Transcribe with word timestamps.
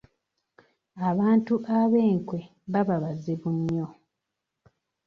Abantu 1.09 1.53
ab'enkwe 1.79 2.39
baba 2.71 2.95
bazibu 3.03 3.49
nnyo. 3.57 3.87